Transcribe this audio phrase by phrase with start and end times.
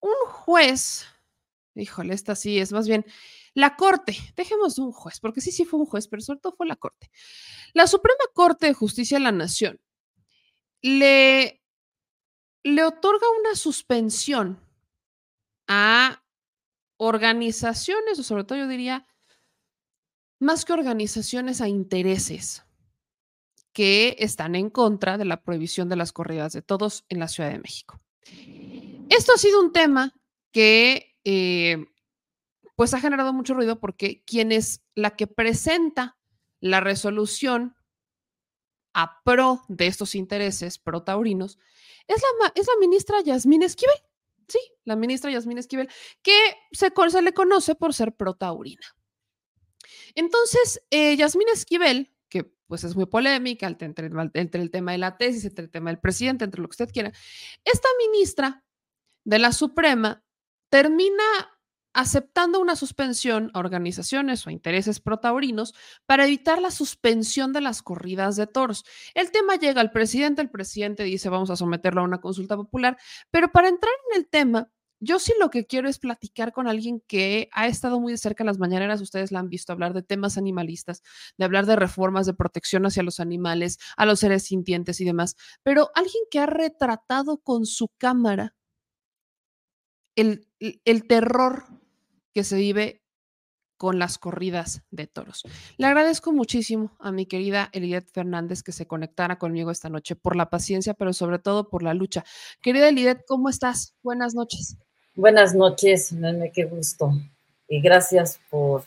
[0.00, 1.06] un juez,
[1.74, 3.04] híjole, esta sí es más bien
[3.54, 6.66] la Corte, dejemos un juez, porque sí, sí fue un juez, pero sobre todo fue
[6.66, 7.10] la Corte.
[7.72, 9.80] La Suprema Corte de Justicia de la Nación
[10.82, 11.62] le,
[12.62, 14.60] le otorga una suspensión
[15.66, 16.22] a
[16.96, 19.06] organizaciones, o sobre todo yo diría,
[20.38, 22.64] más que organizaciones, a intereses
[23.72, 27.50] que están en contra de la prohibición de las corridas de todos en la Ciudad
[27.50, 28.00] de México.
[29.10, 30.14] Esto ha sido un tema
[30.52, 31.84] que eh,
[32.76, 36.16] pues ha generado mucho ruido porque quien es la que presenta
[36.60, 37.74] la resolución
[38.94, 41.58] a pro de estos intereses pro taurinos
[42.06, 43.96] es la, es la ministra Yasmín Esquivel.
[44.48, 45.88] Sí, la ministra Yasmín Esquivel,
[46.22, 46.32] que
[46.72, 46.90] se,
[47.22, 48.96] le conoce por ser pro taurina.
[50.14, 55.16] Entonces, eh, Yasmín Esquivel, que pues es muy polémica entre, entre, el tema de la
[55.16, 57.12] tesis, entre el tema del presidente, entre lo que usted quiera,
[57.64, 58.64] esta ministra
[59.24, 60.22] de la Suprema
[60.70, 61.24] termina
[61.92, 65.74] aceptando una suspensión a organizaciones o intereses protaurinos
[66.06, 68.84] para evitar la suspensión de las corridas de toros.
[69.14, 72.96] El tema llega al presidente, el presidente dice vamos a someterlo a una consulta popular,
[73.30, 74.70] pero para entrar en el tema,
[75.02, 78.42] yo sí lo que quiero es platicar con alguien que ha estado muy de cerca
[78.42, 81.02] en las mañaneras, ustedes la han visto hablar de temas animalistas,
[81.38, 85.36] de hablar de reformas de protección hacia los animales, a los seres sintientes y demás,
[85.62, 88.54] pero alguien que ha retratado con su cámara
[90.20, 91.64] el, terror
[92.32, 93.02] que se vive
[93.76, 95.42] con las corridas de toros.
[95.78, 100.36] Le agradezco muchísimo a mi querida Elidet Fernández que se conectara conmigo esta noche por
[100.36, 102.24] la paciencia, pero sobre todo por la lucha.
[102.60, 103.94] Querida Elidet, ¿cómo estás?
[104.02, 104.76] Buenas noches.
[105.14, 107.12] Buenas noches, Nene, qué gusto.
[107.68, 108.82] Y gracias por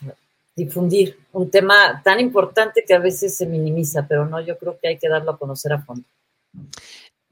[0.54, 4.88] difundir un tema tan importante que a veces se minimiza, pero no, yo creo que
[4.88, 6.04] hay que darlo a conocer a fondo.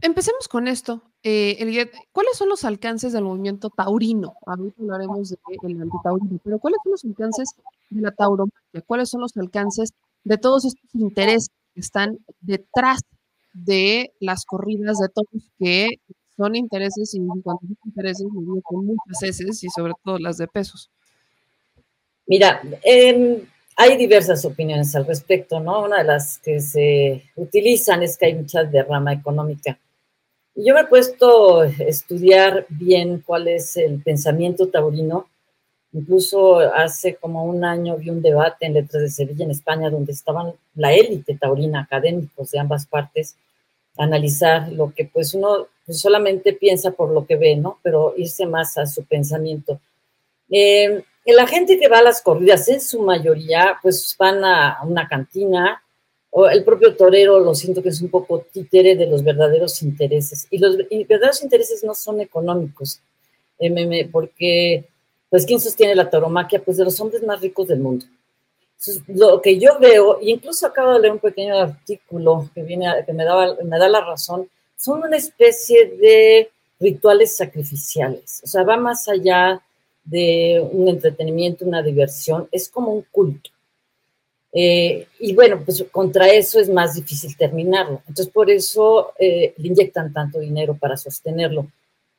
[0.03, 1.00] Empecemos con esto.
[1.22, 4.34] Eh, ¿cuáles son los alcances del movimiento taurino?
[4.44, 7.50] Ahorita hablaremos del antitaurino, pero ¿cuáles son los alcances
[7.89, 8.83] de la tauromaquia?
[8.84, 9.92] ¿Cuáles son los alcances
[10.25, 13.03] de todos estos intereses que están detrás
[13.53, 15.88] de las corridas de toros que
[16.37, 18.27] son intereses y cuando intereses
[18.65, 20.91] con muchas heces y sobre todo las de pesos?
[22.27, 23.37] Mira, em,
[23.77, 25.84] hay diversas opiniones al respecto, ¿no?
[25.84, 29.78] Una de las que se utilizan es que hay mucha derrama económica
[30.55, 35.29] yo me he puesto a estudiar bien cuál es el pensamiento taurino.
[35.93, 40.13] Incluso hace como un año vi un debate en Letras de Sevilla, en España, donde
[40.13, 43.37] estaban la élite taurina, académicos de ambas partes,
[43.99, 47.79] analizar lo que pues uno solamente piensa por lo que ve, ¿no?
[47.83, 49.81] Pero irse más a su pensamiento.
[50.51, 55.09] Eh, la gente que va a las corridas, en su mayoría, pues van a una
[55.09, 55.81] cantina,
[56.50, 60.47] el propio torero lo siento que es un poco títere de los verdaderos intereses.
[60.50, 63.00] Y los verdaderos intereses no son económicos,
[64.10, 64.84] porque,
[65.28, 66.62] pues, ¿quién sostiene la tauromaquia?
[66.62, 68.06] Pues de los hombres más ricos del mundo.
[69.09, 73.12] lo que yo veo, e incluso acabo de leer un pequeño artículo que, viene que
[73.12, 76.50] me, daba, me da la razón, son una especie de
[76.81, 78.41] rituales sacrificiales.
[78.42, 79.62] O sea, va más allá
[80.04, 83.52] de un entretenimiento, una diversión, es como un culto.
[84.53, 88.03] Eh, y bueno, pues contra eso es más difícil terminarlo.
[88.07, 91.67] Entonces, por eso eh, le inyectan tanto dinero para sostenerlo.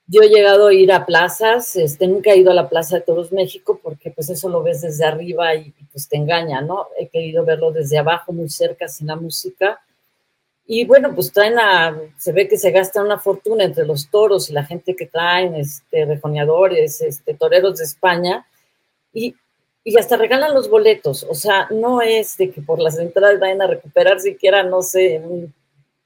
[0.08, 3.04] Yo he llegado a ir a plazas, este, nunca he ido a la Plaza de
[3.04, 6.88] Toros México porque pues eso lo ves desde arriba y, pues te engaña, ¿no?
[7.00, 9.80] He querido verlo desde abajo, muy cerca, sin la música.
[10.66, 14.50] Y bueno, pues traen a, se ve que se gasta una fortuna entre los toros
[14.50, 18.46] y la gente que traen, este, rejoneadores, este, toreros de España.
[19.14, 19.36] Y,
[19.84, 21.26] y hasta regalan los boletos.
[21.30, 25.22] O sea, no es de que por las entradas vayan a recuperar siquiera, no sé,
[25.26, 25.54] un,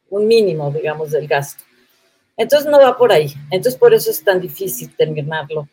[0.10, 1.64] mínimo, digamos, del gasto.
[2.36, 3.34] Entonces no va por ahí.
[3.52, 5.68] Entonces por eso es tan difícil terminarlo.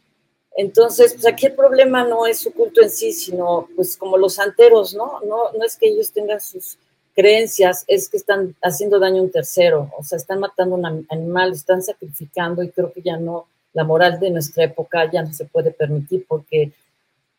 [0.56, 4.34] Entonces, pues aquí el problema no es su culto en sí, sino pues como los
[4.34, 5.20] santeros, ¿no?
[5.22, 6.78] No, no es que ellos tengan sus
[7.14, 11.06] creencias, es que están haciendo daño a un tercero, o sea, están matando a un
[11.08, 15.32] animal, están sacrificando y creo que ya no, la moral de nuestra época ya no
[15.32, 16.72] se puede permitir porque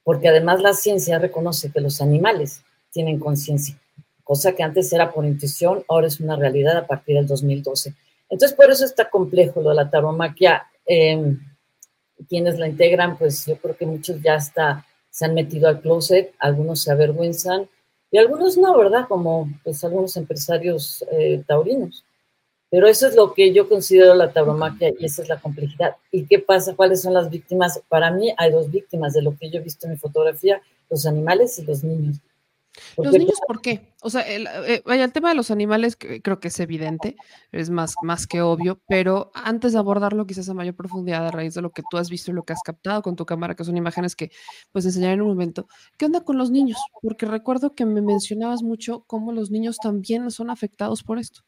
[0.06, 3.78] porque además la ciencia reconoce que los animales tienen conciencia,
[4.24, 7.94] cosa que antes era por intuición, ahora es una realidad a partir del 2012.
[8.30, 10.68] Entonces, por eso está complejo lo de la taromaquia.
[10.86, 11.40] Em,
[12.30, 16.34] quienes la integran, pues yo creo que muchos ya hasta se han metido al closet,
[16.40, 17.68] algunos se avergüenzan
[18.12, 19.08] y algunos no, ¿verdad?
[19.08, 22.06] Como pues algunos empresarios eh, taurinos.
[22.76, 25.96] Pero eso es lo que yo considero la tauromaquia y esa es la complejidad.
[26.12, 26.76] ¿Y qué pasa?
[26.76, 27.82] ¿Cuáles son las víctimas?
[27.88, 31.06] Para mí hay dos víctimas de lo que yo he visto en mi fotografía, los
[31.06, 32.18] animales y los niños.
[32.98, 33.94] Los niños, ¿por qué?
[34.02, 37.16] O sea, el, eh, el tema de los animales creo que es evidente,
[37.54, 41.54] es más, más que obvio, pero antes de abordarlo quizás a mayor profundidad a raíz
[41.54, 43.64] de lo que tú has visto y lo que has captado con tu cámara, que
[43.64, 44.32] son imágenes que
[44.74, 46.78] pues enseñaré en un momento, ¿qué onda con los niños?
[47.02, 51.40] Porque recuerdo que me mencionabas mucho cómo los niños también son afectados por esto.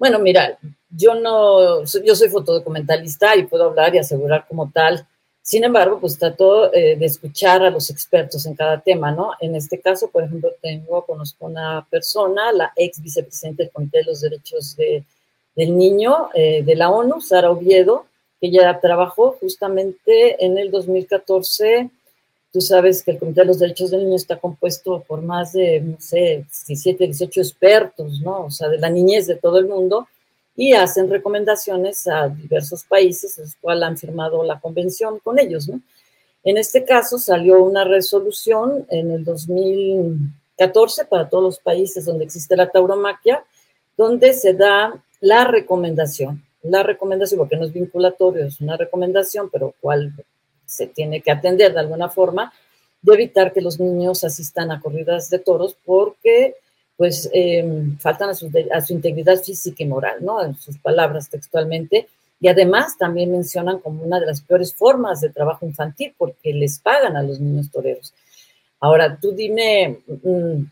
[0.00, 0.58] Bueno, mira,
[0.88, 5.06] yo no, yo soy fotodocumentalista y puedo hablar y asegurar como tal
[5.42, 9.32] sin embargo, pues trato eh, de escuchar a los expertos en cada tema, ¿no?
[9.40, 14.04] En este caso, por ejemplo, tengo, conozco una persona, la ex vicepresidenta del Comité de
[14.04, 15.02] los Derechos de,
[15.56, 18.06] del Niño eh, de la ONU, Sara Oviedo,
[18.40, 21.90] que ya trabajó justamente en el 2014.
[22.52, 25.80] Tú sabes que el Comité de los Derechos del Niño está compuesto por más de,
[25.80, 28.46] no sé, 17, 18 expertos, ¿no?
[28.46, 30.08] O sea, de la niñez de todo el mundo
[30.56, 35.68] y hacen recomendaciones a diversos países, los cuales han firmado la convención con ellos.
[35.68, 35.80] ¿no?
[36.44, 42.56] En este caso salió una resolución en el 2014 para todos los países donde existe
[42.56, 43.44] la tauromaquia,
[43.96, 49.74] donde se da la recomendación, la recomendación, porque no es vinculatorio, es una recomendación, pero
[49.80, 50.12] cual
[50.70, 52.52] se tiene que atender de alguna forma,
[53.02, 56.54] de evitar que los niños asistan a corridas de toros porque
[56.96, 60.44] pues em, faltan a su, a su, integridad física y moral, ¿no?
[60.44, 62.08] En sus palabras textualmente.
[62.38, 66.78] Y además también mencionan como una de las peores formas de trabajo infantil porque les
[66.78, 68.12] pagan a los niños toreros.
[68.80, 70.64] Ahora, tú dime mm,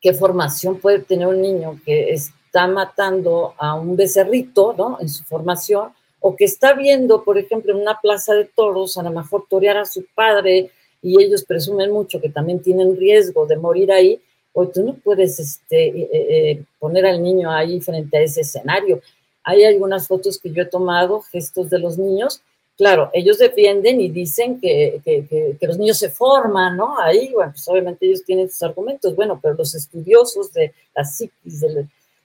[0.00, 4.98] qué formación puede tener un niño que está matando a un becerrito, ¿no?
[5.00, 9.02] En su formación, o que está viendo, por ejemplo, en una plaza de toros, a
[9.02, 10.70] lo mejor torear a su padre
[11.02, 14.20] y ellos presumen mucho que también tienen riesgo de morir ahí,
[14.52, 19.00] Hoy tú no puedes este, eh, eh, poner al niño ahí frente a ese escenario.
[19.44, 22.42] Hay algunas fotos que yo he tomado, gestos de los niños.
[22.76, 26.98] Claro, ellos defienden y dicen que, que, los niños se forman, ¿no?
[26.98, 31.60] Ahí, bueno, pues obviamente ellos tienen sus argumentos, bueno, pero los estudiosos de la psiquis,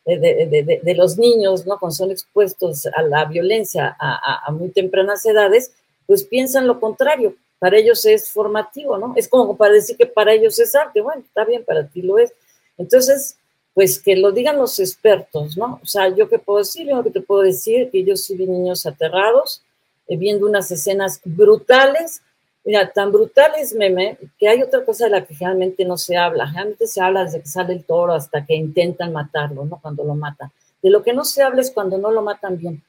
[0.06, 1.80] de, los niños, ¿no?
[1.80, 5.72] Cuando son expuestos a la violencia a, a muy tempranas edades,
[6.06, 9.14] pues piensan lo contrario para ellos es formativo, ¿no?
[9.16, 12.20] Es como para decir que para ellos es arte, bueno, está bien, para ti lo
[12.20, 12.34] es.
[12.78, 13.38] Entonces,
[13.74, 15.80] pues que lo digan los expertos, ¿no?
[15.82, 18.46] O sea, yo qué puedo decir, yo que te puedo decir que yo sí vi
[18.46, 19.64] niños aterrados,
[20.08, 22.22] eh, viendo unas escenas brutales,
[22.66, 26.48] mira, tan brutales, meme, que hay otra cosa de la que generalmente no se habla,
[26.48, 29.80] generalmente se habla desde que sale el toro hasta que intentan matarlo, ¿no?
[29.82, 30.52] Cuando lo matan.
[30.82, 32.82] De lo que no se habla es cuando no lo matan bien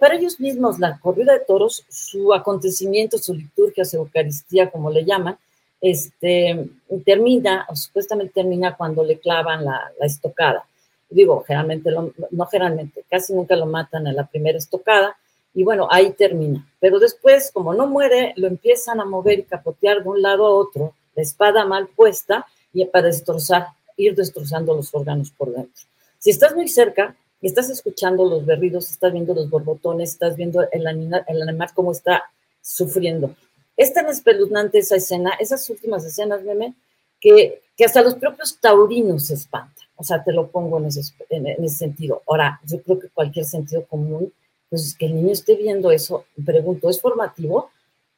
[0.00, 5.04] para ellos mismos la corrida de toros, su acontecimiento, su liturgia, su Eucaristía, como le
[5.04, 5.38] llaman,
[5.80, 6.68] este,
[7.04, 10.64] termina, o supuestamente termina cuando le clavan la, estocada.
[11.08, 11.90] Digo, generalmente,
[12.30, 15.16] no generalmente, casi nunca lo matan en la primera estocada,
[15.54, 16.66] y bueno, ahí termina.
[16.80, 20.54] Pero después, como no muere, lo empiezan a mover y capotear de un lado a
[20.54, 25.82] otro, la espada mal puesta, y para destrozar, ir destrozando los órganos por dentro.
[26.18, 30.86] Si estás muy cerca, estás escuchando los berridos, estás viendo los borbotones, estás viendo el
[30.86, 32.24] animal, el animal cómo está
[32.60, 33.34] sufriendo.
[33.76, 36.74] Es tan espeluznante esa escena, esas últimas escenas, meme,
[37.20, 39.86] que, que hasta los propios taurinos se espantan.
[39.96, 41.00] O sea, te lo pongo en ese,
[41.30, 42.22] en, ese sentido.
[42.26, 44.32] Ahora, yo creo que cualquier sentido común,
[44.70, 47.70] pues que el niño esté viendo eso, pregunto, ¿es formativo?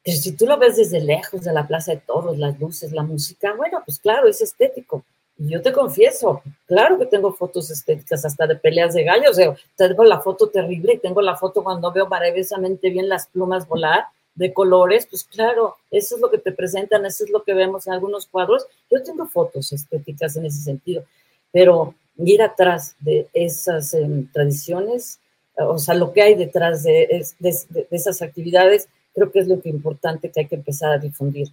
[0.03, 3.03] Pero si tú lo ves desde lejos de la plaza de toros, las luces, la
[3.03, 5.03] música, bueno, pues claro, es estético.
[5.37, 9.33] Y yo te confieso, claro que tengo fotos estéticas hasta de peleas de gallos, o
[9.33, 13.67] sea, tengo la foto terrible y tengo la foto cuando veo maravillosamente bien las plumas
[13.67, 14.05] volar
[14.35, 17.87] de colores, pues claro, eso es lo que te presentan, eso es lo que vemos
[17.87, 18.65] en algunos cuadros.
[18.89, 21.03] Yo tengo fotos estéticas en ese sentido,
[21.51, 25.19] pero ir atrás de esas em, tradiciones,
[25.57, 29.69] o sea, lo que hay detrás de, de, esas actividades, creo que es lo que
[29.69, 31.49] importante que hay que empezar a difundir,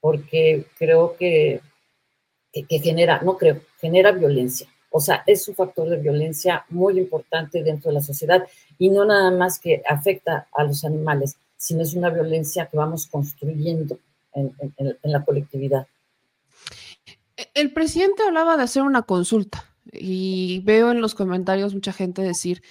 [0.00, 1.60] porque creo que
[2.62, 4.68] que, genera, no creo, genera violencia.
[4.90, 8.46] O sea, es un factor de violencia muy importante dentro de la sociedad
[8.78, 13.08] y no nada más que afecta a los animales, sino es una violencia que vamos
[13.08, 13.98] construyendo
[14.32, 14.54] en,
[15.02, 15.86] la colectividad.
[17.54, 22.62] El presidente hablaba de hacer una consulta y veo en los comentarios mucha gente decir,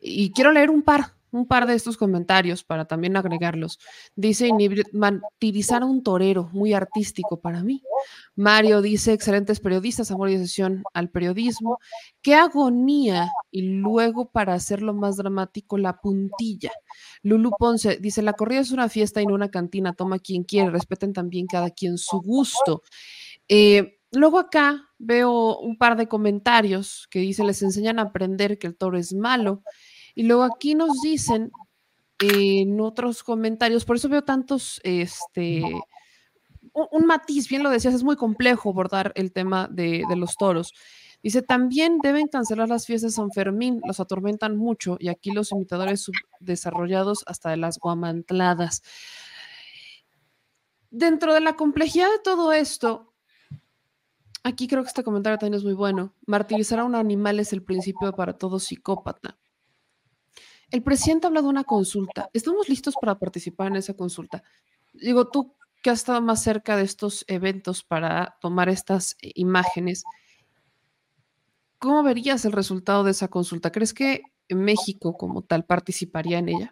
[0.00, 3.78] y quiero leer un par, un par de estos comentarios para también agregarlos.
[4.16, 4.50] Dice
[4.92, 7.82] martirizar a un torero, muy artístico para mí.
[8.34, 11.78] Mario dice, excelentes periodistas, amor y decisión al periodismo.
[12.22, 13.30] Qué agonía.
[13.50, 16.72] Y luego, para hacerlo más dramático, la puntilla.
[17.22, 19.94] Lulu Ponce dice, la corrida es una fiesta y no una cantina.
[19.94, 22.82] Toma quien quiere, respeten también cada quien su gusto.
[23.48, 28.66] Eh, luego acá veo un par de comentarios que dice, les enseñan a aprender que
[28.66, 29.62] el toro es malo.
[30.14, 31.52] Y luego aquí nos dicen
[32.20, 35.62] en otros comentarios, por eso veo tantos, este,
[36.72, 40.72] un, matiz, bien lo decías, es muy complejo abordar el tema de, de los toros.
[41.22, 45.50] Dice, también deben cancelar las fiestas de San Fermín, los atormentan mucho y aquí los
[45.52, 48.82] imitadores subdesarrollados hasta de las guamantladas.
[50.90, 53.14] Dentro de la complejidad de todo esto,
[54.48, 56.14] aquí creo que este comentario también es muy bueno.
[56.26, 59.38] Martirizar a un animal es el principio para todo psicópata.
[60.70, 62.28] El presidente habla de una consulta.
[62.32, 64.42] ¿Estamos listos para participar en esa consulta?
[64.92, 70.04] Digo, tú que has estado más cerca de estos eventos para tomar estas eh, imágenes,
[71.78, 73.70] ¿cómo verías el resultado de esa consulta?
[73.70, 76.70] ¿Crees que México como tal participaría en ella?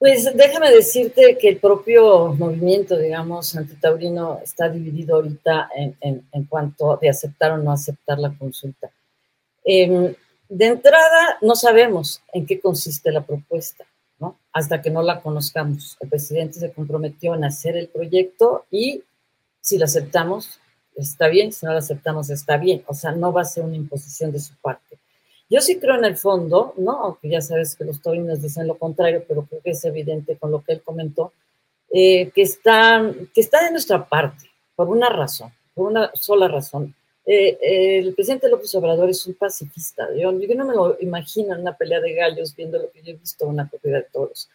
[0.00, 7.10] Pues déjame decirte que el propio movimiento, digamos, antitaurino está dividido ahorita en, cuanto de
[7.10, 8.90] aceptar o no aceptar la consulta.
[9.62, 10.14] Em,
[10.48, 13.84] de entrada, no sabemos en qué consiste la propuesta,
[14.18, 14.38] ¿no?
[14.54, 15.98] Hasta que no la conozcamos.
[16.00, 19.04] El presidente se comprometió en hacer el proyecto y
[19.60, 20.60] si la aceptamos,
[20.96, 22.82] está bien, si no la aceptamos, está bien.
[22.86, 24.89] O sea, no va a ser una imposición de su parte.
[25.50, 26.92] Yo sí creo en el fondo, ¿no?
[26.92, 30.52] Aunque ya sabes que los taurinos dicen lo contrario, pero creo que es evidente con
[30.52, 31.32] lo que él comentó,
[31.90, 36.94] eh, que, está, que está de nuestra parte, por una razón, por una sola razón.
[37.26, 40.08] Eh, el presidente López Obrador es un pacifista.
[40.14, 43.12] Yo, yo, no me lo imagino en una pelea de gallos viendo lo que yo
[43.12, 44.48] he visto en una corrida de toros.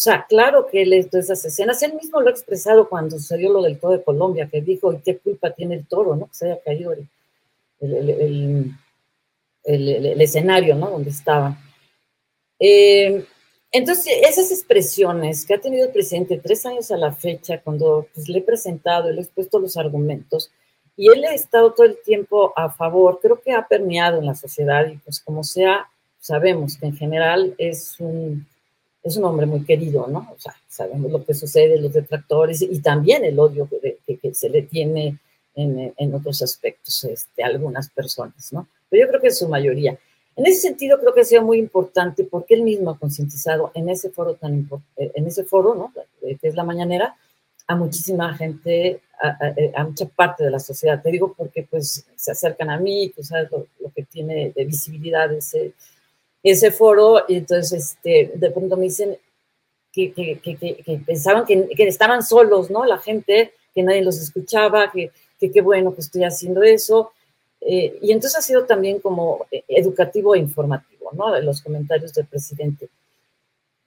[0.00, 1.82] O sea, claro que él es de esas escenas.
[1.82, 4.98] Él mismo lo ha expresado cuando sucedió lo del toro de Colombia, que dijo, ¿y
[4.98, 6.26] qué culpa tiene el toro, no?
[6.26, 7.06] Que se haya caído el,
[7.80, 8.70] el el,
[9.64, 10.90] escenario, ¿no?
[10.90, 11.58] Donde estaban.
[12.58, 13.24] Eh,
[13.72, 18.28] entonces, esas expresiones que ha tenido el presidente tres años a la fecha, cuando pues,
[18.28, 20.50] le he presentado, le he expuesto los argumentos,
[20.96, 24.34] y él ha estado todo el tiempo a favor, creo que ha permeado en la
[24.34, 25.88] sociedad, y pues como sea,
[26.18, 28.46] sabemos que en general es un,
[29.04, 30.28] es un hombre muy querido, ¿no?
[30.34, 34.50] O sea, sabemos lo que sucede, los detractores, y también el odio que, que, se
[34.50, 35.16] le tiene
[35.54, 38.68] en, en otros aspectos este, a algunas personas, ¿no?
[38.90, 39.96] Pero yo creo que es su mayoría.
[40.36, 43.88] En ese sentido, creo que ha sido muy importante porque él mismo ha concientizado en
[43.88, 45.92] ese foro tan eh, en ese foro, ¿no?
[46.20, 47.16] que es la mañanera,
[47.66, 51.00] a muchísima gente, a, mucha parte de la sociedad.
[51.02, 55.32] Te digo porque pues se acercan a mí, tú sabes lo, que tiene de visibilidad
[55.32, 55.72] ese,
[56.42, 59.16] ese foro, y entonces este, de pronto me dicen
[59.92, 62.84] que, que, que, pensaban que, estaban solos, ¿no?
[62.84, 67.12] La gente, que nadie los escuchaba, que qué bueno que estoy haciendo eso,
[67.72, 71.38] eh, y entonces ha sido también como eh, educativo e informativo, ¿no?
[71.40, 72.88] Los comentarios del presidente.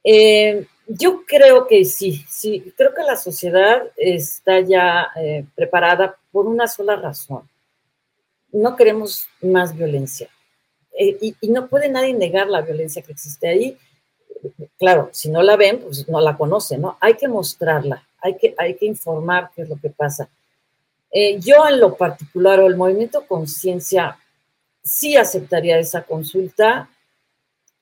[0.05, 5.11] Eh, yo creo que sí, sí, creo que la sociedad está ya
[5.53, 7.49] preparada por una sola razón.
[8.53, 10.29] No queremos más violencia.
[10.97, 13.77] Y, no puede nadie negar la violencia que existe ahí.
[14.79, 16.97] Claro, si no la ven, pues no la conocen, ¿no?
[17.01, 20.29] Hay que mostrarla, hay que, hay que informar qué es lo que pasa.
[21.15, 24.17] Eh, yo en lo particular o el movimiento conciencia
[24.83, 26.89] sí aceptaría esa consulta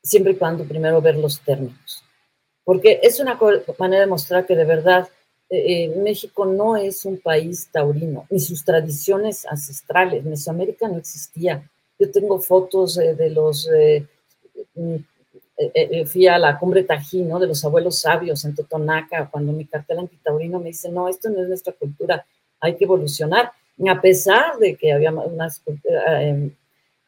[0.04, 2.04] siempre y cuando primero ver los términos,
[2.66, 3.40] porque es una
[3.80, 5.08] manera de mostrar que de verdad
[5.50, 11.64] eh, eh, México no es un país taurino, ni sus tradiciones ancestrales, Mesoamérica no existía.
[11.98, 13.70] Yo tengo fotos de los,
[14.74, 14.96] mm,
[16.06, 17.40] fui a la cumbre Tají, ¿no?
[17.40, 21.42] De los abuelos sabios en Totonaca, cuando mi cartel antitaurino me dice, no, esto no
[21.42, 22.26] es nuestra cultura,
[22.62, 23.52] hay que evolucionar,
[23.90, 26.52] a pesar de que había unas, eh,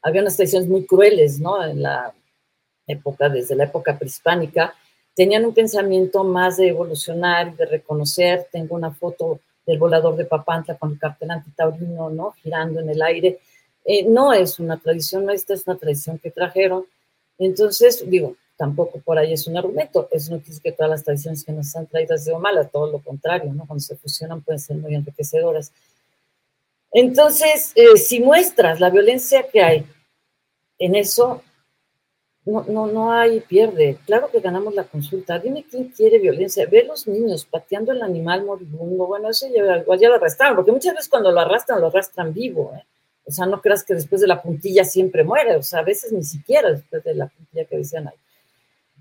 [0.02, 1.64] había unas tradiciones muy crueles, ¿no?
[1.64, 2.14] En la
[2.88, 4.74] época, desde la época prehispánica,
[5.16, 8.48] tenían un pensamiento más de evolucionar de reconocer.
[8.52, 12.32] Tengo una foto del volador de Papantla con el cartel antitaurino, ¿no?
[12.42, 13.40] Girando en el aire.
[13.86, 16.86] Eh, no es una tradición, esta es una tradición que trajeron.
[17.38, 20.08] Entonces, digo, tampoco por ahí es un argumento.
[20.12, 22.92] Eso no quiere que todas las tradiciones que nos han traído han sido malas, todo
[22.92, 23.66] lo contrario, ¿no?
[23.66, 25.72] Cuando se fusionan pueden ser muy enriquecedoras.
[26.92, 29.86] Entonces, eh, si muestras la violencia que hay
[30.78, 31.42] en eso,
[32.46, 33.98] no, no, no hay pierde.
[34.06, 35.40] Claro que ganamos la consulta.
[35.40, 36.68] Dime quién quiere violencia.
[36.70, 39.08] Ve los niños pateando el animal moribundo.
[39.08, 42.34] Bueno, eso ya, igual ya lo arrastraron, porque muchas veces cuando lo arrastran, lo arrastran
[42.34, 42.74] vivo.
[42.76, 42.84] ¿eh?
[43.26, 45.56] O sea, no creas que después de la puntilla siempre muere.
[45.56, 48.16] O sea, a veces ni siquiera después de la puntilla que decían ahí.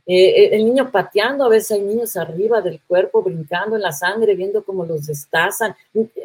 [0.04, 3.92] Eh, eh, el niño pateando, a veces hay niños arriba del cuerpo, brincando en la
[3.92, 5.76] sangre, viendo cómo los destazan.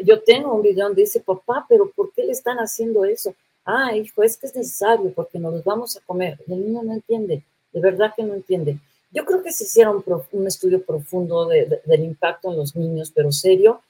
[0.03, 3.36] Yo tengo un video donde dice, papá, pero ¿por qué le están haciendo eso?
[3.65, 6.39] Ah, hijo, es que es necesario porque nos los vamos a comer.
[6.48, 8.79] el niño no entiende, de verdad que no entiende.
[9.12, 13.81] Yo creo que se hiciera un, estudio profundo del impacto en los niños, pero serio,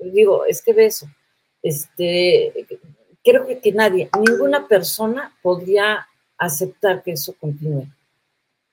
[0.00, 1.06] digo, es que eso,
[1.62, 2.66] este,
[3.24, 6.06] creo que nadie, ninguna persona podría
[6.38, 7.88] aceptar que eso continúe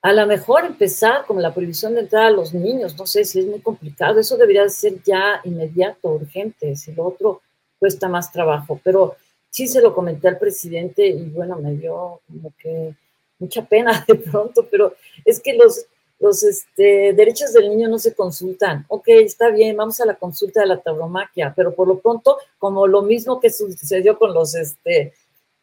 [0.06, 3.40] a lo mejor empezar con la prohibición de entrada a los niños, no sé si
[3.40, 7.42] es muy complicado, eso debería ser ya inmediato, urgente, si lo otro
[7.80, 9.16] cuesta más trabajo, pero
[9.50, 12.94] sí se lo comenté al presidente y bueno, me dio como que
[13.40, 14.94] mucha pena de pronto, pero
[15.24, 15.86] es que los,
[16.20, 18.86] los este, derechos del niño no se consultan.
[18.86, 22.86] Ok, está bien, vamos a la consulta de la tauromaquia, pero por lo pronto, como
[22.86, 25.14] lo mismo que sucedió con los, este,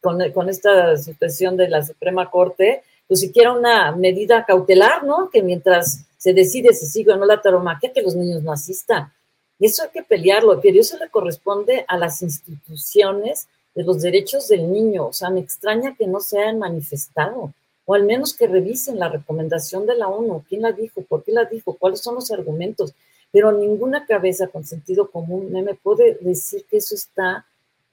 [0.01, 5.29] con, con esta suspensión de la Suprema Corte, pues siquiera una medida cautelar, ¿no?
[5.29, 9.11] Que mientras se decide si sigue o no la tauromaquia, que los niños no asistan.
[9.59, 14.47] Y eso hay que pelearlo, pero eso le corresponde a las instituciones de los derechos
[14.47, 15.07] del niño.
[15.07, 17.53] O sea, me extraña que no se hayan manifestado
[17.85, 20.43] o al menos que revisen la recomendación de la ONU.
[20.47, 21.01] ¿Quién la dijo?
[21.01, 21.73] ¿Por qué la dijo?
[21.73, 22.93] ¿Cuáles son los argumentos?
[23.31, 27.45] Pero ninguna cabeza con sentido común me puede decir que eso está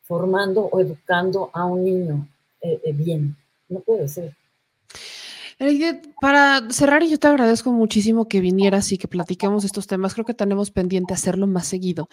[0.03, 2.29] formando o educando a un niño
[2.61, 3.37] eh, eh, bien.
[3.69, 4.35] No puede ser.
[6.23, 10.15] Para cerrar, yo te agradezco muchísimo que vinieras y que platiquemos estos temas.
[10.15, 12.09] Creo que tenemos pendiente hacerlo más seguido.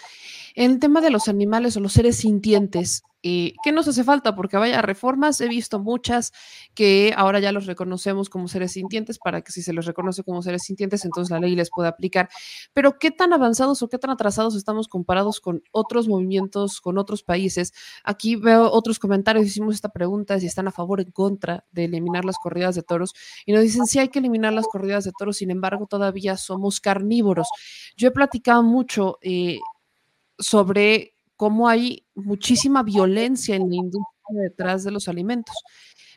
[0.53, 4.35] En el tema de los animales o los seres sintientes, eh, ¿qué nos hace falta?
[4.35, 6.33] Porque vaya reformas, he visto muchas
[6.73, 10.41] que ahora ya los reconocemos como seres sintientes para que si se les reconoce como
[10.41, 12.29] seres sintientes, entonces la ley les pueda aplicar.
[12.73, 17.23] Pero ¿qué tan avanzados o qué tan atrasados estamos comparados con otros movimientos, con otros
[17.23, 17.73] países?
[18.03, 21.85] Aquí veo otros comentarios, hicimos esta pregunta si están a favor o en contra de
[21.85, 23.13] eliminar las corridas de toros
[23.45, 26.79] y nos dicen sí hay que eliminar las corridas de toros, sin embargo todavía somos
[26.79, 27.47] carnívoros.
[27.95, 29.59] Yo he platicado mucho eh,
[30.39, 35.55] sobre cómo hay muchísima violencia en la industria detrás de los alimentos.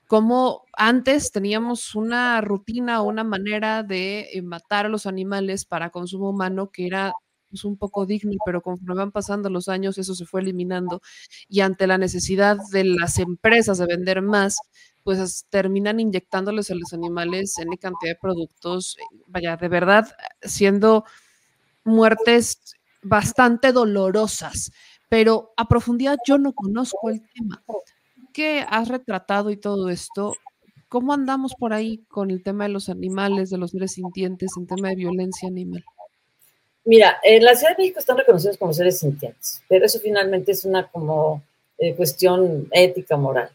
[0.08, 5.90] Como antes teníamos una rutina o una manera de eh, matar a los animales para
[5.90, 7.12] consumo humano que era
[7.48, 11.00] pues, un poco digno, pero conforme van pasando los años eso se fue eliminando
[11.48, 14.56] y ante la necesidad de las empresas de vender más,
[15.04, 20.08] pues terminan inyectándoles a los animales en cantidad de productos, eh, vaya, de verdad,
[20.42, 21.04] siendo
[21.84, 22.60] muertes
[23.02, 24.72] bastante dolorosas
[25.10, 27.62] pero a profundidad yo no conozco el tema.
[28.32, 30.34] ¿Qué has retratado y todo esto?
[30.88, 34.68] ¿Cómo andamos por ahí con el tema de los animales, de los seres sintientes, en
[34.68, 35.84] tema de violencia animal?
[36.84, 40.64] Mira, en la Ciudad de México están reconocidos como seres sintientes, pero eso finalmente es
[40.64, 41.42] una como
[41.76, 43.50] eh, cuestión ética, moral.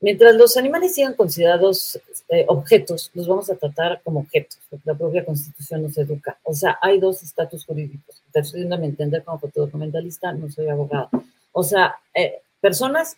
[0.00, 4.94] Mientras los animales sigan considerados eh, objetos, los vamos a tratar como objetos, porque la
[4.96, 6.38] propia Constitución nos educa.
[6.44, 8.22] O sea, hay dos estatus jurídicos.
[8.32, 11.10] Estoy a entender como fotodocumentalista, no soy abogado.
[11.50, 13.16] O sea, eh, personas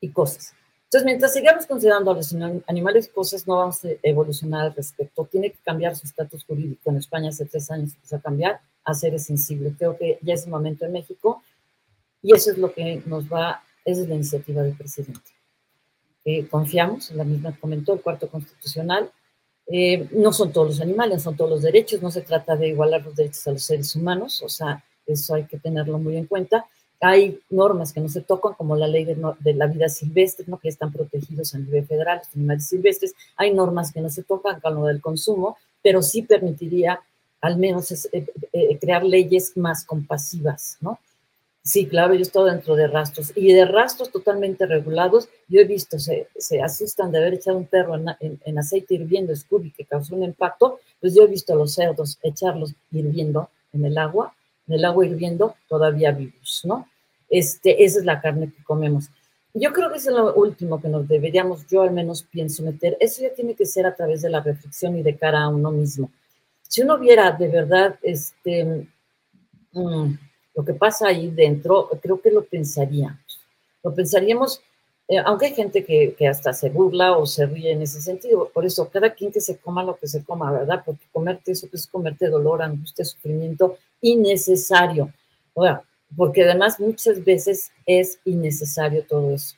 [0.00, 0.54] y cosas.
[0.84, 2.32] Entonces, mientras sigamos considerando a los
[2.66, 5.24] animales cosas, no vamos a evolucionar al respecto.
[5.24, 6.90] Tiene que cambiar su estatus jurídico.
[6.90, 9.74] En España hace tres años empezó a cambiar a seres sensibles.
[9.76, 11.42] Creo que ya es el momento en México
[12.22, 15.39] y eso es lo que nos va, esa es la iniciativa del presidente
[16.50, 19.10] confiamos, la misma comentó el cuarto constitucional,
[19.72, 23.04] eh, no son todos los animales, son todos los derechos, no se trata de igualar
[23.04, 26.66] los derechos a los seres humanos, o sea, eso hay que tenerlo muy en cuenta.
[27.00, 29.16] Hay normas que no se tocan, como la ley de,
[29.54, 30.58] la vida silvestre, ¿no?
[30.58, 33.14] que están protegidos a nivel federal, los animales silvestres.
[33.36, 37.00] Hay normas que no se tocan, con lo del consumo, pero sí permitiría
[37.40, 40.98] al menos eh, eh, crear leyes más compasivas, ¿no?
[41.62, 45.28] Sí, claro, yo estoy dentro de rastros y de rastros totalmente regulados.
[45.46, 49.70] Yo he visto, se, se asustan de haber echado un perro en, aceite hirviendo, Scooby,
[49.70, 50.80] que causó un impacto.
[51.00, 54.34] Pues yo he visto a los cerdos echarlos hirviendo en el agua,
[54.66, 56.88] en el agua hirviendo, todavía vivos, ¿no?
[57.28, 59.10] Este, esa es la carne que comemos.
[59.52, 62.96] Yo creo que es lo último que nos deberíamos, yo al menos pienso meter.
[63.00, 65.70] Eso ya tiene que ser a través de la reflexión y de cara a uno
[65.70, 66.10] mismo.
[66.62, 68.86] Si uno viera de verdad, este.
[69.72, 70.14] Mm,
[70.60, 73.40] lo que pasa ahí dentro, creo que lo pensaríamos.
[73.82, 74.60] Lo pensaríamos,
[75.08, 78.50] eh, aunque hay gente que, que, hasta se burla o se ríe en ese sentido.
[78.52, 80.82] Por eso, cada quien que se coma lo que se coma, ¿verdad?
[80.84, 85.10] Porque comerte eso es comerte dolor, angustia, sufrimiento innecesario.
[85.56, 85.82] Sea,
[86.14, 89.56] porque además muchas veces es innecesario todo eso.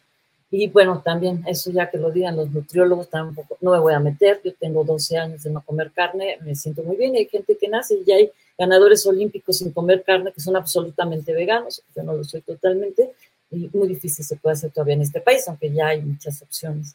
[0.53, 3.99] Y bueno, también eso ya que lo digan los nutriólogos, tampoco, no me voy a
[3.99, 7.57] meter, yo tengo 12 años de no comer carne, me siento muy bien, hay gente
[7.59, 12.03] que nace y ya hay ganadores olímpicos sin comer carne que son absolutamente veganos, yo
[12.03, 13.13] no lo soy totalmente,
[13.51, 16.95] y muy difícil se puede hacer todavía en este país, aunque ya hay muchas opciones.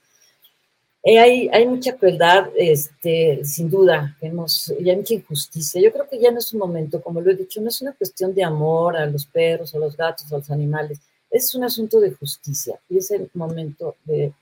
[1.04, 5.82] Eh, hay, hay mucha crueldad, este, sin duda, vemos, y hay mucha injusticia.
[5.82, 7.94] Yo creo que ya no es un momento, como lo he dicho, no es una
[7.94, 12.00] cuestión de amor a los perros, a los gatos, a los animales, es un asunto
[12.00, 14.34] de justicia y es el momento de,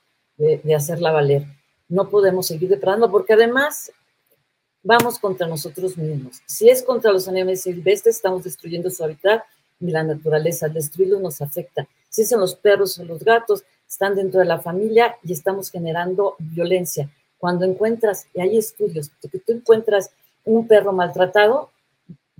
[0.76, 1.46] hacerla valer.
[1.88, 3.92] No podemos seguir depredando porque además
[4.86, 6.42] vamos contra nosotros mismos.
[6.46, 9.44] Si es contra los animales silvestres, estamos destruyendo su hábitat
[9.82, 10.70] y la naturaleza.
[10.70, 11.88] destruirlo nos afecta.
[12.08, 16.36] Si son los perros o los gatos, están dentro de la familia y estamos generando
[16.40, 17.10] violencia.
[17.38, 20.10] cuando encuentras, y hay estudios, que tú encuentras
[20.46, 21.70] un perro maltratado,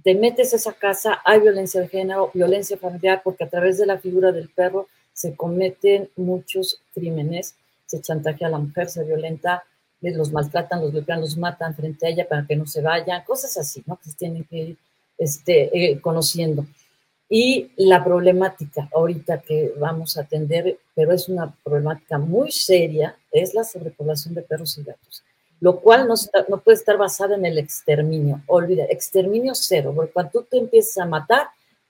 [0.04, 3.86] te metes a esa casa, hay violencia de género, violencia familiar, porque a través de
[3.86, 7.56] la figura del perro se cometen muchos crímenes,
[7.86, 9.64] se chantajea a la mujer, se violenta,
[10.02, 13.58] los maltratan, los golpean, los matan frente a ella para que no se vayan, cosas
[13.58, 13.98] así, ¿no?
[13.98, 14.78] Que se tienen que ir
[15.18, 16.66] este, eh, conociendo.
[17.28, 23.54] Y la problemática ahorita que vamos a atender, pero es una problemática muy seria, es
[23.54, 25.24] la sobrepoblación de perros y gatos
[25.60, 26.16] lo cual no,
[26.50, 28.42] no puede estar basada en el exterminio.
[28.48, 31.48] Olvida, exterminio cero, porque cuando tú te empiezas a matar,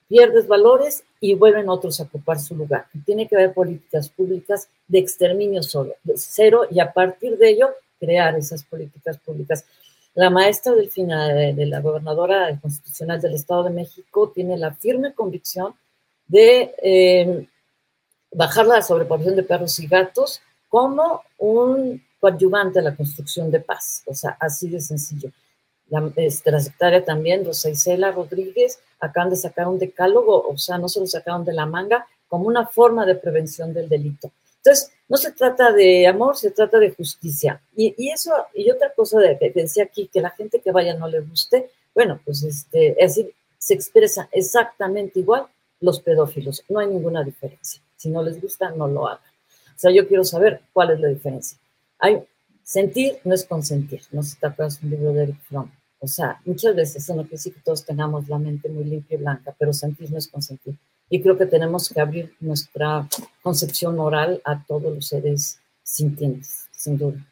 [0.08, 2.86] pierdes valores y vuelven otros a ocupar su lugar.
[3.04, 7.70] Tiene que haber políticas públicas de exterminio solo, de cero, y a partir de ello
[7.98, 9.64] crear esas políticas públicas.
[10.14, 15.12] La maestra Delfina, de, de la gobernadora constitucional del Estado de México, tiene la firme
[15.14, 15.74] convicción
[16.26, 17.46] de eh,
[18.32, 24.02] bajar la sobrepoblación de perros y gatos como un coadyuvante a la construcción de paz.
[24.06, 25.30] O sea, así de sencillo.
[25.88, 30.78] La, este, la secretaria también, Rosa Isela Rodríguez, acaban de sacar un decálogo, o sea,
[30.78, 34.32] no se lo sacaron de la manga, como una forma de prevención del delito.
[34.66, 37.62] Entonces, no se trata de amor, se trata de justicia.
[37.76, 41.06] Y, eso, y otra cosa de, que decía aquí, que la gente que vaya no
[41.06, 45.46] le guste, bueno, pues este, es decir, se expresa exactamente igual
[45.80, 47.80] los pedófilos, no hay ninguna diferencia.
[47.94, 49.30] Si no les gusta, no lo hagan.
[49.76, 51.56] O sea, yo quiero saber cuál es la diferencia.
[52.00, 52.24] Hay,
[52.64, 55.70] sentir no es consentir, no se te un libro de Eric Fromm.
[56.00, 59.16] O sea, muchas veces eso no quiere decir que todos tengamos la mente muy limpia
[59.16, 60.76] y blanca, pero sentir no es consentir.
[61.08, 63.08] Y creo que tenemos que abrir nuestra
[63.42, 67.24] concepción moral a todos los seres sintientes, sin duda.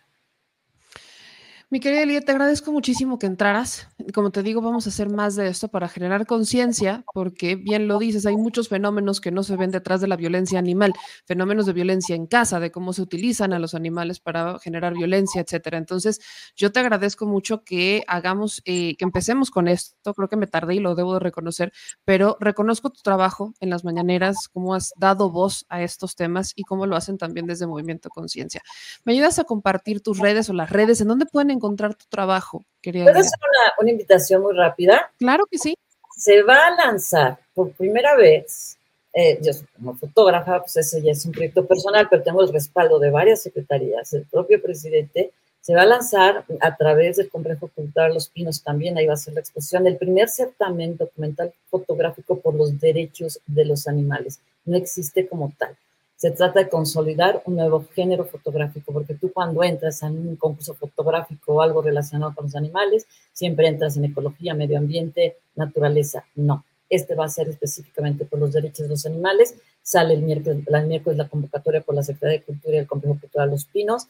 [1.70, 3.88] Mi querida Elia, te agradezco muchísimo que entraras.
[4.12, 7.98] Como te digo, vamos a hacer más de esto para generar conciencia, porque bien lo
[7.98, 10.92] dices, hay muchos fenómenos que no se ven detrás de la violencia animal,
[11.26, 15.40] fenómenos de violencia en casa, de cómo se utilizan a los animales para generar violencia,
[15.40, 15.78] etcétera.
[15.78, 16.20] Entonces,
[16.54, 20.14] yo te agradezco mucho que hagamos, eh, que empecemos con esto.
[20.14, 21.72] Creo que me tardé y lo debo de reconocer,
[22.04, 26.62] pero reconozco tu trabajo en las mañaneras, cómo has dado voz a estos temas y
[26.62, 28.62] cómo lo hacen también desde Movimiento Conciencia.
[29.04, 32.04] ¿Me ayudas a compartir tus redes o las redes en dónde pueden encontrar encontrar tu
[32.08, 32.64] trabajo?
[32.82, 35.10] ¿Puedo hacer una, una invitación muy rápida?
[35.18, 35.74] Claro que sí.
[36.16, 38.76] Se va a lanzar por primera vez
[39.16, 42.98] eh, yo como fotógrafa, pues ese ya es un proyecto personal, pero tengo el respaldo
[42.98, 48.12] de varias secretarías, el propio presidente, se va a lanzar a través del Complejo Cultural
[48.12, 52.54] Los Pinos también, ahí va a ser la exposición, el primer certamen documental fotográfico por
[52.54, 54.40] los derechos de los animales.
[54.64, 55.76] No existe como tal.
[56.16, 60.74] Se trata de consolidar un nuevo género fotográfico, porque tú cuando entras en un concurso
[60.74, 66.24] fotográfico o algo relacionado con los animales, siempre entras en ecología, medio ambiente, naturaleza.
[66.36, 69.54] No, este va a ser específicamente por los derechos de los animales.
[69.82, 73.18] Sale el miércoles, el miércoles la convocatoria por la Secretaría de Cultura y el Complejo
[73.20, 74.06] Cultural Los Pinos.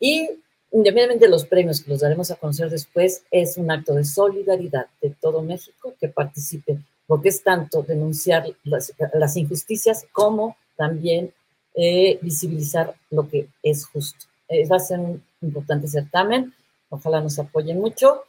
[0.00, 0.28] Y
[0.72, 4.86] independientemente de los premios que los daremos a conocer después, es un acto de solidaridad
[5.00, 11.32] de todo México que participe, porque es tanto denunciar las, las injusticias como también
[11.74, 14.26] eh, visibilizar lo que es justo.
[14.48, 16.52] Eh, va a ser un importante certamen,
[16.90, 18.24] ojalá nos apoyen mucho.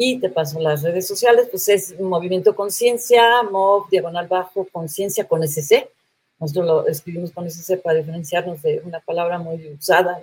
[0.00, 5.42] Y te paso las redes sociales, pues es Movimiento Conciencia, MOV, Diagonal Bajo, Conciencia con
[5.42, 5.88] SC.
[6.38, 10.22] Nosotros lo escribimos con SC para diferenciarnos de una palabra muy usada.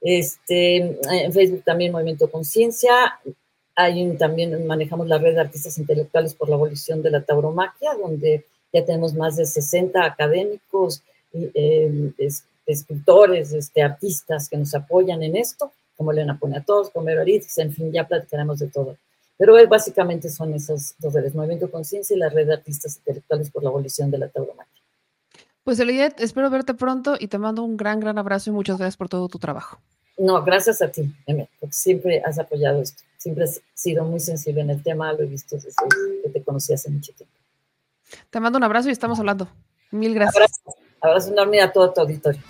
[0.00, 3.18] Este, en Facebook también Movimiento Conciencia.
[3.74, 8.44] Ahí también manejamos la red de artistas intelectuales por la abolición de la tauromaquia, donde
[8.72, 12.12] ya tenemos más de 60 académicos, eh,
[12.66, 17.92] escritores, este, artistas que nos apoyan en esto, como Elena Poniatos, como Evaritz, en fin,
[17.92, 18.96] ya platicaremos de todo.
[19.36, 23.62] Pero básicamente son esos dos del Movimiento Conciencia y la red de artistas intelectuales por
[23.62, 24.82] la abolición de la tauromaquia.
[25.64, 28.96] Pues Eliet, espero verte pronto y te mando un gran, gran abrazo y muchas gracias
[28.96, 29.78] por todo tu trabajo.
[30.18, 33.02] No, gracias a ti, Eme, porque siempre has apoyado esto.
[33.16, 35.72] Siempre has sido muy sensible en el tema, lo he visto desde
[36.22, 37.34] que te conocí hace mucho tiempo.
[38.30, 39.48] Te mando un abrazo y estamos hablando.
[39.90, 40.36] Mil gracias.
[40.36, 42.40] Abrazo, abrazo enorme a todo tu auditorio.